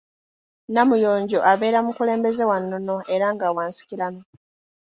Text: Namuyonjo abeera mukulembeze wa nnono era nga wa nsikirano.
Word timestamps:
Namuyonjo 0.73 1.39
abeera 1.51 1.79
mukulembeze 1.87 2.43
wa 2.49 2.57
nnono 2.61 2.95
era 3.13 3.27
nga 3.33 3.47
wa 3.55 3.63
nsikirano. 3.69 4.21